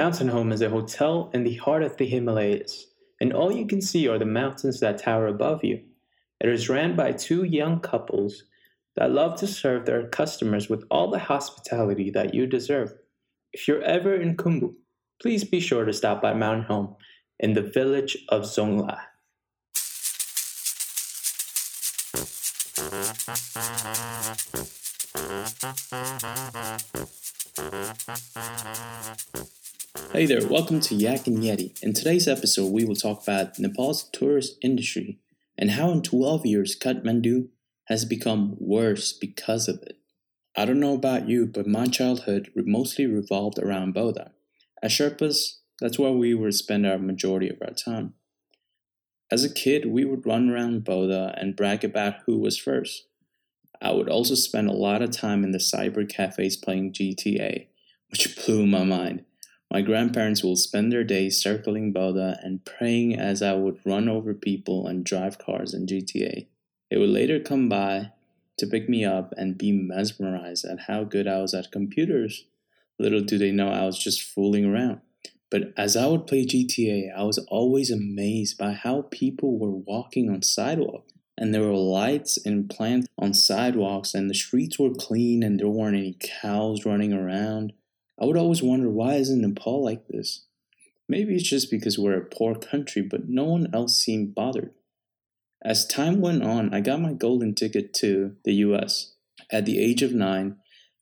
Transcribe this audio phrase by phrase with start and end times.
[0.00, 2.86] Mountain Home is a hotel in the heart of the Himalayas,
[3.20, 5.82] and all you can see are the mountains that tower above you.
[6.40, 8.44] It is ran by two young couples
[8.96, 12.94] that love to serve their customers with all the hospitality that you deserve.
[13.52, 14.72] If you're ever in Khumbu,
[15.20, 16.96] please be sure to stop by Mountain Home
[17.38, 19.00] in the village of Zongla.
[30.08, 31.80] Hey there, welcome to Yak and Yeti.
[31.82, 35.18] In today's episode, we will talk about Nepal's tourist industry
[35.56, 37.48] and how in 12 years Kathmandu
[37.84, 39.98] has become worse because of it.
[40.56, 44.30] I don't know about you, but my childhood mostly revolved around Bodha.
[44.82, 48.14] As Sherpas, that's where we would spend our majority of our time.
[49.30, 53.06] As a kid, we would run around Bodha and brag about who was first.
[53.80, 57.68] I would also spend a lot of time in the cyber cafes playing GTA,
[58.10, 59.24] which blew my mind.
[59.72, 64.34] My grandparents will spend their days circling Bodha and praying as I would run over
[64.34, 66.48] people and drive cars in GTA.
[66.90, 68.10] They would later come by
[68.58, 72.46] to pick me up and be mesmerized at how good I was at computers.
[72.98, 75.00] Little do they know I was just fooling around.
[75.50, 80.30] But as I would play GTA, I was always amazed by how people were walking
[80.30, 81.12] on sidewalks.
[81.38, 85.68] And there were lights and plants on sidewalks, and the streets were clean, and there
[85.68, 87.72] weren't any cows running around.
[88.20, 90.44] I would always wonder why isn't Nepal like this?
[91.08, 94.70] Maybe it's just because we're a poor country, but no one else seemed bothered.
[95.62, 99.14] As time went on, I got my golden ticket to the US
[99.50, 100.56] at the age of nine,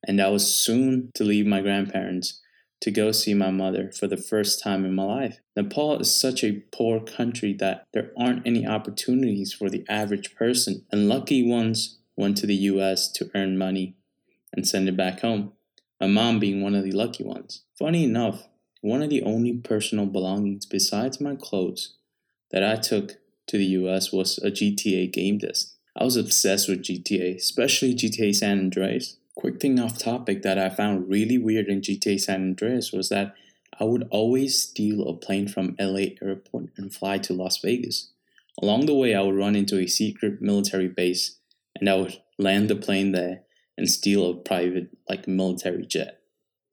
[0.07, 2.41] and I was soon to leave my grandparents
[2.81, 5.41] to go see my mother for the first time in my life.
[5.57, 10.87] Nepal is such a poor country that there aren't any opportunities for the average person,
[10.93, 13.97] and lucky ones went to the US to earn money
[14.53, 15.53] and send it back home.
[16.01, 17.63] My mom being one of the lucky ones.
[17.77, 18.47] Funny enough,
[18.81, 21.95] one of the only personal belongings besides my clothes
[22.53, 23.17] that I took
[23.49, 25.75] to the US was a GTA game disc.
[25.97, 29.17] I was obsessed with GTA, especially GTA San Andreas.
[29.35, 33.35] Quick thing off topic that I found really weird in GTA San Andreas was that
[33.81, 38.11] I would always steal a plane from LA airport and fly to Las Vegas.
[38.63, 41.39] Along the way, I would run into a secret military base
[41.77, 43.43] and I would land the plane there
[43.79, 46.21] and steal a private, like, military jet.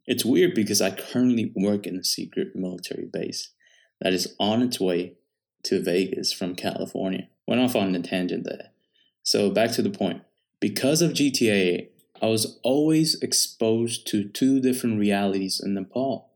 [0.06, 3.52] It's weird because I currently work in a secret military base
[4.02, 5.14] that is on its way
[5.64, 7.28] to Vegas from California.
[7.48, 8.72] Went off on a tangent there.
[9.24, 10.24] So back to the point.
[10.60, 11.90] Because of GTA,
[12.22, 16.30] I was always exposed to two different realities in Nepal.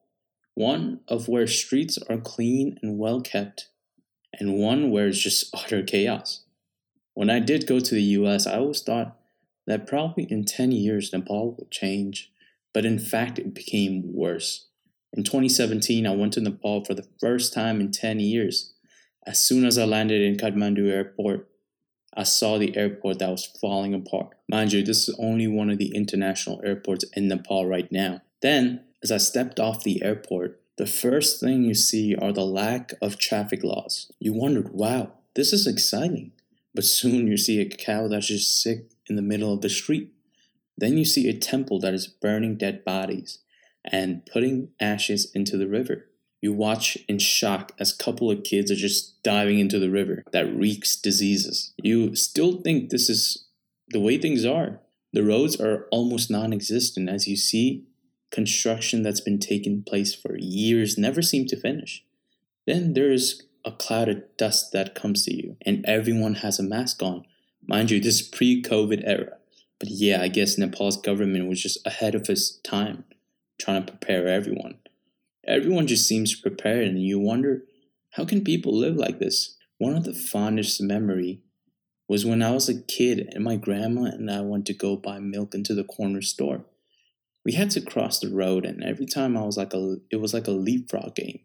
[0.55, 3.69] One of where streets are clean and well kept,
[4.39, 6.43] and one where it's just utter chaos.
[7.13, 9.18] When I did go to the US, I always thought
[9.69, 12.31] that probably in 10 years Nepal will change,
[12.73, 14.65] but in fact, it became worse.
[15.13, 18.73] In 2017, I went to Nepal for the first time in 10 years.
[19.27, 21.47] As soon as I landed in Kathmandu airport,
[22.15, 24.35] I saw the airport that was falling apart.
[24.49, 28.21] Mind you, this is only one of the international airports in Nepal right now.
[28.41, 32.93] Then, as I stepped off the airport, the first thing you see are the lack
[33.03, 34.11] of traffic laws.
[34.17, 36.31] You wondered, wow, this is exciting.
[36.73, 40.11] But soon you see a cow that's just sick in the middle of the street.
[40.77, 43.39] Then you see a temple that is burning dead bodies
[43.83, 46.05] and putting ashes into the river.
[46.41, 50.23] You watch in shock as a couple of kids are just diving into the river
[50.31, 51.73] that reeks diseases.
[51.81, 53.45] You still think this is
[53.89, 54.79] the way things are.
[55.11, 57.85] The roads are almost non existent as you see
[58.31, 62.03] construction that's been taking place for years never seem to finish.
[62.67, 67.01] Then there's a cloud of dust that comes to you, and everyone has a mask
[67.01, 67.25] on.
[67.69, 69.37] Mind you, this is pre COVID era.
[69.79, 73.03] But yeah, I guess Nepal's government was just ahead of its time,
[73.61, 74.79] trying to prepare everyone.
[75.45, 77.65] Everyone just seems prepared, and you wonder
[78.13, 79.55] how can people live like this?
[79.77, 81.41] One of the fondest memory
[82.07, 85.19] was when I was a kid and my grandma and I went to go buy
[85.19, 86.65] milk into the corner store.
[87.45, 90.33] We had to cross the road, and every time I was like a, it was
[90.33, 91.41] like a leapfrog game.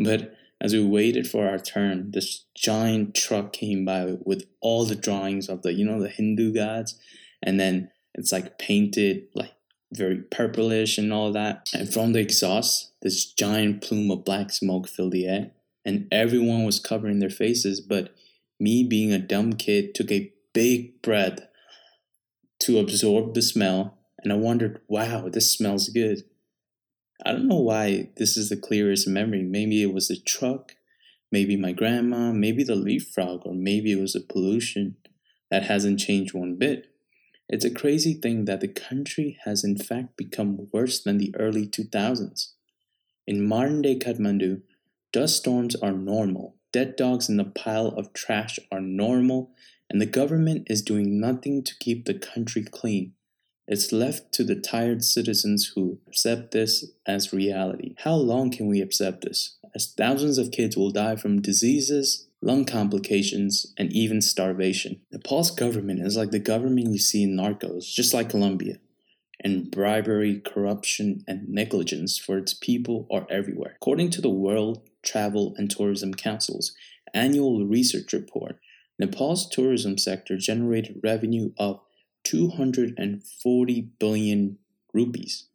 [0.00, 0.34] But
[0.64, 5.50] as we waited for our turn, this giant truck came by with all the drawings
[5.50, 6.98] of the, you know, the Hindu gods,
[7.42, 9.52] and then it's like painted like
[9.92, 11.68] very purplish and all that.
[11.74, 15.50] And from the exhaust, this giant plume of black smoke filled the air,
[15.84, 17.82] and everyone was covering their faces.
[17.82, 18.14] But
[18.58, 21.40] me, being a dumb kid, took a big breath
[22.60, 26.22] to absorb the smell, and I wondered, wow, this smells good.
[27.22, 29.42] I don't know why this is the clearest memory.
[29.42, 30.74] Maybe it was the truck,
[31.30, 34.96] maybe my grandma, maybe the leapfrog, or maybe it was the pollution
[35.50, 36.88] that hasn't changed one bit.
[37.48, 41.66] It's a crazy thing that the country has in fact become worse than the early
[41.66, 42.52] 2000s.
[43.26, 44.62] In modern day Kathmandu,
[45.12, 49.52] dust storms are normal, dead dogs in the pile of trash are normal,
[49.88, 53.12] and the government is doing nothing to keep the country clean.
[53.66, 57.94] It's left to the tired citizens who accept this as reality.
[57.98, 59.56] How long can we accept this?
[59.74, 65.00] As thousands of kids will die from diseases, lung complications, and even starvation.
[65.10, 68.76] Nepal's government is like the government you see in Narcos, just like Colombia.
[69.40, 73.72] And bribery, corruption, and negligence for its people are everywhere.
[73.76, 76.74] According to the World Travel and Tourism Council's
[77.14, 78.58] annual research report,
[78.98, 81.80] Nepal's tourism sector generated revenue of
[82.24, 84.58] 240 billion
[84.92, 85.46] rupees.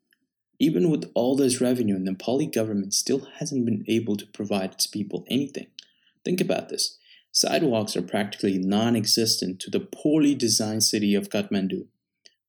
[0.60, 4.88] Even with all this revenue, the Nepali government still hasn't been able to provide its
[4.88, 5.68] people anything.
[6.26, 6.98] Think about this.
[7.32, 11.88] Sidewalks are practically non existent to the poorly designed city of Kathmandu.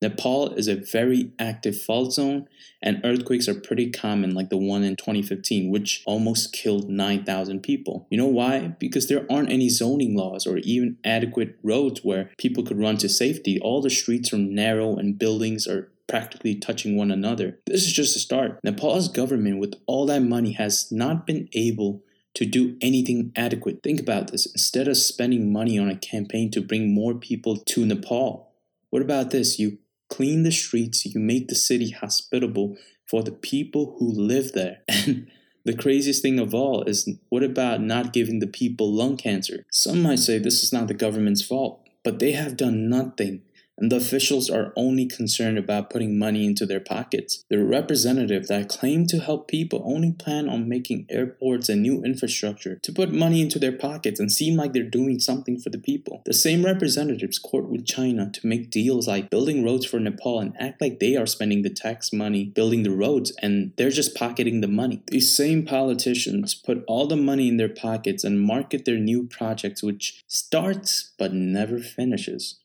[0.03, 2.49] Nepal is a very active fault zone,
[2.81, 8.07] and earthquakes are pretty common, like the one in 2015, which almost killed 9,000 people.
[8.11, 8.69] You know why?
[8.79, 13.09] Because there aren't any zoning laws or even adequate roads where people could run to
[13.09, 13.61] safety.
[13.61, 17.59] All the streets are narrow and buildings are practically touching one another.
[17.67, 18.59] This is just a start.
[18.65, 22.03] Nepal's government, with all that money, has not been able
[22.35, 23.83] to do anything adequate.
[23.83, 24.47] Think about this.
[24.47, 28.51] Instead of spending money on a campaign to bring more people to Nepal,
[28.91, 29.59] what about this?
[29.59, 29.79] You
[30.11, 32.77] clean the streets, you make the city hospitable
[33.07, 34.83] for the people who live there.
[34.89, 35.29] And
[35.65, 39.65] the craziest thing of all is what about not giving the people lung cancer?
[39.71, 43.43] Some might say this is not the government's fault, but they have done nothing
[43.81, 47.45] and the officials are only concerned about putting money into their pockets.
[47.49, 52.79] The representative that claim to help people only plan on making airports and new infrastructure
[52.83, 56.23] to put money into their pockets and seem like they're doing something for the people.
[56.27, 60.55] The same representatives court with China to make deals like building roads for Nepal and
[60.61, 64.61] act like they are spending the tax money building the roads and they're just pocketing
[64.61, 65.03] the money.
[65.07, 69.83] These same politicians put all the money in their pockets and market their new projects
[69.83, 72.57] which starts but never finishes.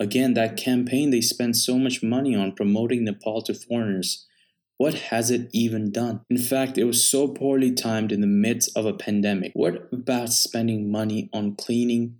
[0.00, 4.26] Again, that campaign they spent so much money on promoting Nepal to foreigners.
[4.78, 6.22] What has it even done?
[6.28, 9.52] In fact, it was so poorly timed in the midst of a pandemic.
[9.54, 12.16] What about spending money on cleaning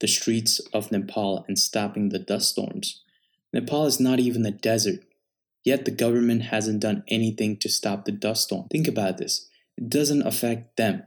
[0.00, 3.02] the streets of Nepal and stopping the dust storms?
[3.52, 5.00] Nepal is not even a desert,
[5.64, 8.68] yet the government hasn't done anything to stop the dust storm.
[8.70, 11.02] Think about this it doesn't affect them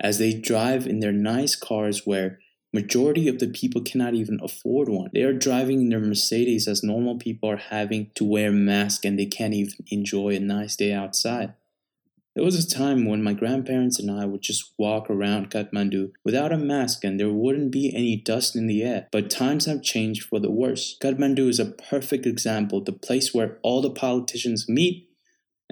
[0.00, 2.38] as they drive in their nice cars where
[2.74, 5.08] Majority of the people cannot even afford one.
[5.14, 9.16] They are driving in their Mercedes as normal people are having to wear masks and
[9.16, 11.54] they can't even enjoy a nice day outside.
[12.34, 16.50] There was a time when my grandparents and I would just walk around Kathmandu without
[16.50, 19.06] a mask and there wouldn't be any dust in the air.
[19.12, 20.96] But times have changed for the worse.
[21.00, 25.08] Kathmandu is a perfect example, the place where all the politicians meet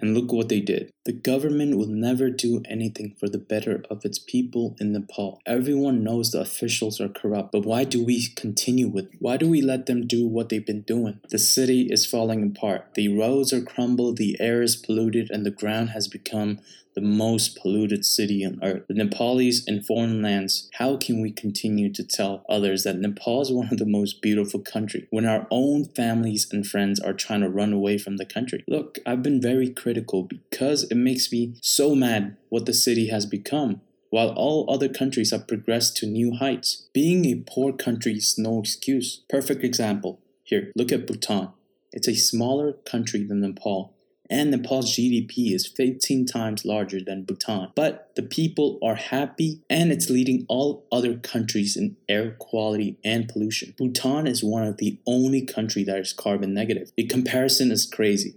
[0.00, 0.92] and look what they did.
[1.04, 5.42] The government will never do anything for the better of its people in Nepal.
[5.44, 9.16] Everyone knows the officials are corrupt, but why do we continue with It?
[9.18, 11.18] why do we let them do what they've been doing?
[11.28, 12.94] The city is falling apart.
[12.94, 16.60] The roads are crumbled, the air is polluted, and the ground has become
[16.94, 18.82] the most polluted city on earth.
[18.88, 23.50] The Nepalese in foreign lands, how can we continue to tell others that Nepal is
[23.50, 27.48] one of the most beautiful countries when our own families and friends are trying to
[27.48, 28.64] run away from the country?
[28.68, 33.26] Look, I've been very critical because it makes me so mad what the city has
[33.26, 33.80] become.
[34.10, 38.60] While all other countries have progressed to new heights, being a poor country is no
[38.60, 39.22] excuse.
[39.30, 40.20] Perfect example.
[40.44, 41.48] Here, look at Bhutan.
[41.92, 43.94] It's a smaller country than Nepal,
[44.28, 47.70] and Nepal's GDP is 15 times larger than Bhutan.
[47.74, 53.28] But the people are happy and it's leading all other countries in air quality and
[53.28, 53.74] pollution.
[53.78, 56.92] Bhutan is one of the only country that is carbon negative.
[56.96, 58.36] The comparison is crazy.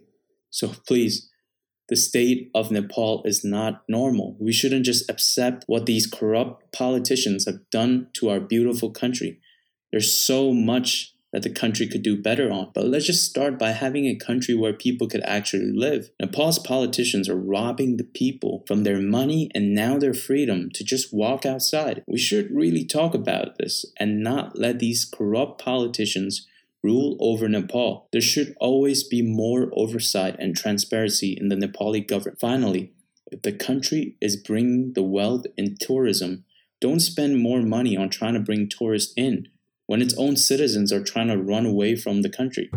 [0.50, 1.30] So please,
[1.88, 4.36] the state of Nepal is not normal.
[4.40, 9.40] We shouldn't just accept what these corrupt politicians have done to our beautiful country.
[9.92, 12.72] There's so much that the country could do better on.
[12.74, 16.10] But let's just start by having a country where people could actually live.
[16.18, 21.14] Nepal's politicians are robbing the people from their money and now their freedom to just
[21.14, 22.04] walk outside.
[22.08, 26.48] We should really talk about this and not let these corrupt politicians
[26.86, 28.08] rule over Nepal.
[28.12, 32.40] There should always be more oversight and transparency in the Nepali government.
[32.40, 32.94] Finally,
[33.32, 36.46] if the country is bringing the wealth in tourism,
[36.80, 39.48] don't spend more money on trying to bring tourists in
[39.88, 42.70] when its own citizens are trying to run away from the country.